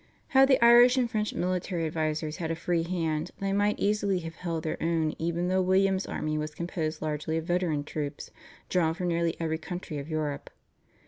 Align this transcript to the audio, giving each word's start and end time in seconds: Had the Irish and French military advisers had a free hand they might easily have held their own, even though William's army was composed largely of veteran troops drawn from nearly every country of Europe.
Had 0.29 0.47
the 0.49 0.59
Irish 0.65 0.97
and 0.97 1.07
French 1.07 1.31
military 1.35 1.85
advisers 1.85 2.37
had 2.37 2.49
a 2.49 2.55
free 2.55 2.81
hand 2.81 3.29
they 3.39 3.53
might 3.53 3.79
easily 3.79 4.17
have 4.21 4.33
held 4.33 4.63
their 4.63 4.81
own, 4.81 5.13
even 5.19 5.47
though 5.47 5.61
William's 5.61 6.07
army 6.07 6.39
was 6.39 6.55
composed 6.55 7.03
largely 7.03 7.37
of 7.37 7.45
veteran 7.45 7.83
troops 7.83 8.31
drawn 8.67 8.95
from 8.95 9.09
nearly 9.09 9.35
every 9.39 9.59
country 9.59 9.99
of 9.99 10.09
Europe. 10.09 10.49